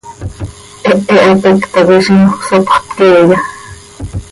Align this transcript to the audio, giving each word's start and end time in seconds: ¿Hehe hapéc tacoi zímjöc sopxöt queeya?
¿Hehe 0.85 1.19
hapéc 1.29 1.59
tacoi 1.71 1.99
zímjöc 2.05 2.39
sopxöt 2.47 2.87
queeya? 2.95 3.37